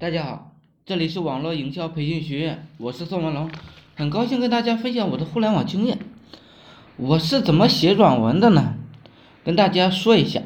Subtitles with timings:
[0.00, 0.52] 大家好，
[0.86, 3.50] 这里是网络营销培训学院，我是宋文龙，
[3.96, 5.98] 很高兴跟大家分享我的互联网经验。
[6.96, 8.76] 我是怎么写软文的呢？
[9.44, 10.42] 跟大家说一下。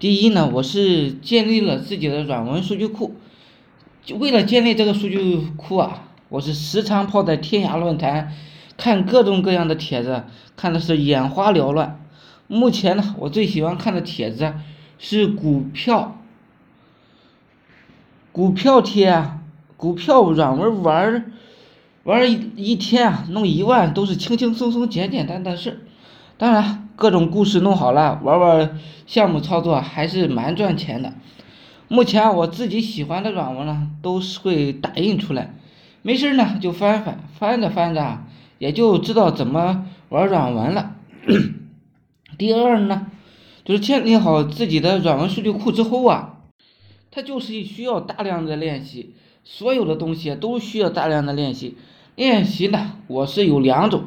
[0.00, 3.14] 第一呢，我是建立了自己的软文数据库，
[4.02, 8.34] 就为了建立这个数据库啊，我是时常泡在天涯论坛，
[8.76, 10.24] 看各种各样的帖子，
[10.56, 12.04] 看的是眼花缭乱。
[12.48, 14.52] 目前呢，我最喜欢看的帖子
[14.98, 16.16] 是股票。
[18.32, 19.24] 股票贴，
[19.76, 21.32] 股票软文玩，
[22.04, 25.84] 玩一一天啊，弄一万都是轻轻松松、简简单单事。
[26.38, 31.12] 当然，各种故事弄好了，玩玩项目操作还是蛮赚钱的。
[31.88, 35.52] 目前我自己喜欢的软文呢，都是会打印出来，
[36.02, 38.20] 没事呢就翻翻，翻着翻着
[38.58, 40.94] 也就知道怎么玩软文了。
[42.38, 43.08] 第二呢，
[43.64, 46.36] 就是建立好自己的软文数据库之后啊。
[47.10, 49.14] 它就是需要大量的练习，
[49.44, 51.76] 所有的东西都需要大量的练习。
[52.14, 54.04] 练习呢，我是有两种，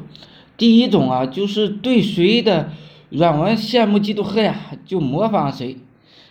[0.56, 2.70] 第一种啊，就是对谁的
[3.10, 5.76] 软文羡慕嫉妒恨呀，就模仿谁；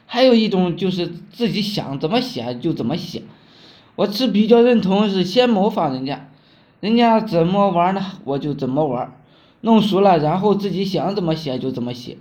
[0.05, 3.23] 还有一种就是自己想怎么写就怎么写。
[3.95, 6.29] 我是比较认同是先模仿人家，
[6.79, 9.15] 人家怎么玩呢，我就怎么玩，
[9.61, 12.17] 弄熟了，然后自己想怎么写就怎么写。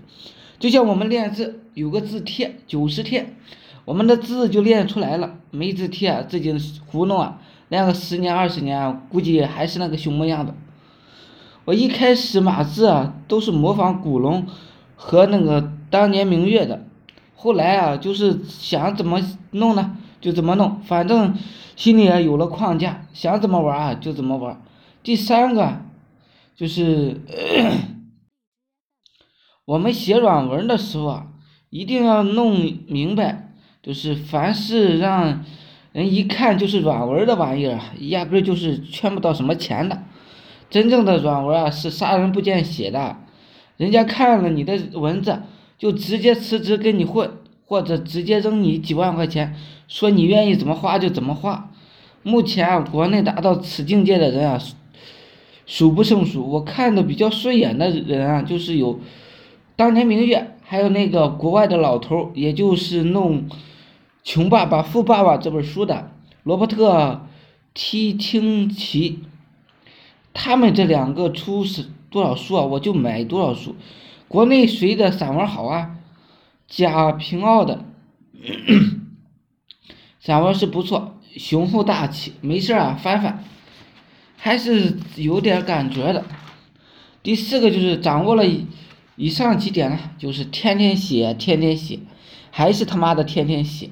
[0.59, 3.37] 就像我们练字，有个字帖九十天。
[3.85, 6.55] 我们的字就练出来了，没字帖啊自己
[6.87, 10.55] 糊弄啊，练个十年二十年，估计还是那个熊模样子。
[11.65, 14.47] 我一开始码字啊，都是模仿古龙
[14.95, 16.87] 和那个当年明月的，
[17.35, 21.35] 后来啊，就是想怎么弄呢，就怎么弄，反正
[21.75, 24.63] 心里也有了框架，想怎么玩啊就怎么玩。
[25.03, 25.81] 第三个
[26.55, 27.21] 就是
[29.67, 31.27] 我们写软文的时候啊，
[31.71, 33.49] 一定要弄明白。
[33.83, 35.45] 就是凡是让
[35.91, 40.05] 人一看就是软文的玩意儿，压根就是圈不到什么钱的。
[40.71, 43.17] 真正的软文啊，是杀人不见血的，
[43.77, 45.42] 人家看了你的文字，
[45.77, 47.29] 就直接辞职跟你混，
[47.67, 49.55] 或者直接扔你几万块钱，
[49.89, 51.69] 说你愿意怎么花就怎么花。
[52.23, 54.59] 目前啊，国内达到此境界的人啊，
[55.67, 56.48] 数不胜数。
[56.48, 59.01] 我看的比较顺眼的人啊，就是有
[59.75, 63.42] 当年明月，还有那个国外的老头，也就是弄。
[64.25, 66.13] 《穷爸爸富爸爸》这本书的
[66.45, 66.93] 罗伯特·
[67.75, 69.25] 提清奇，
[70.33, 72.63] 他们这两个出是多少书啊？
[72.63, 73.75] 我就买多少书。
[74.29, 75.97] 国内谁的散文好啊？
[76.69, 77.85] 贾平凹的
[80.21, 83.45] 散文是不错，雄厚大气，没事啊翻翻，
[84.37, 86.25] 还是有点感觉的。
[87.23, 88.45] 第四个就是掌握了
[89.17, 91.99] 以上几点呢，就是天天写，天天写，
[92.51, 93.91] 还是他妈的天天写。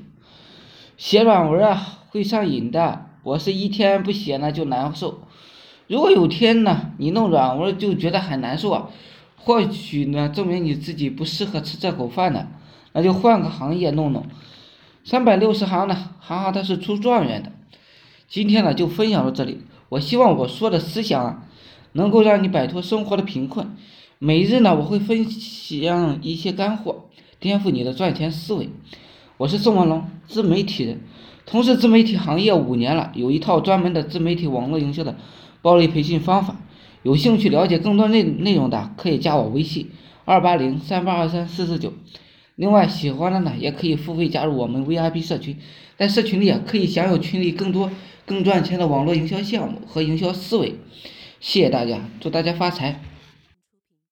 [1.00, 3.06] 写软文啊，会上瘾的。
[3.22, 5.22] 我是一天不写呢就难受。
[5.86, 8.90] 如果有天呢，你弄软文就觉得很难受啊，
[9.38, 12.48] 或许呢证明你自己不适合吃这口饭呢，
[12.92, 14.26] 那就换个行业弄弄。
[15.02, 17.50] 三百六十行呢，行行它是出状元的。
[18.28, 19.62] 今天呢就分享到这里。
[19.88, 21.48] 我希望我说的思想啊，
[21.92, 23.74] 能够让你摆脱生活的贫困。
[24.18, 27.06] 每日呢我会分享一些干货，
[27.38, 28.68] 颠覆你的赚钱思维。
[29.40, 31.00] 我是宋文龙，自媒体人，
[31.46, 35.16] 从事自媒体行业五年了，有一套专门的自媒体网络营销的
[35.62, 36.58] 暴力培训方法。
[37.02, 39.92] 有兴趣了解更多内内容的，可以加我微信
[40.26, 41.94] 二八零三八二三四四九。
[42.56, 45.56] 另外，喜欢的呢，也可以付费加入我们 VIP 社群，
[45.96, 47.90] 在社群里啊，可以享有群里更多
[48.26, 50.74] 更赚钱的网络营销项目和营销思维。
[51.40, 53.00] 谢谢大家，祝大家发财。